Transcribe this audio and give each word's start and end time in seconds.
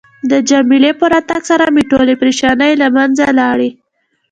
د 0.31 0.33
جميله 0.49 0.91
په 0.99 1.05
راتګ 1.13 1.41
سره 1.51 1.65
مې 1.73 1.83
ټولې 1.91 2.13
پریشانۍ 2.21 2.71
له 2.81 2.87
منځه 2.95 3.25
لاړې. 3.39 3.69